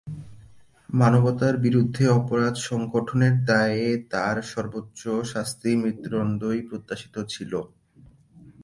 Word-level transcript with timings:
মানবতার 0.89 1.55
বিরুদ্ধে 1.57 2.05
অপরাধ 2.19 2.55
সংঘটনের 2.69 3.35
দায়ে 3.45 3.87
তাঁর 4.11 4.37
সর্বোচ্চ 4.53 5.01
শাস্তি 5.33 5.69
মৃত্যুদণ্ডই 5.75 6.59
প্রত্যাশিত 6.69 7.15
ছিল। 7.33 7.51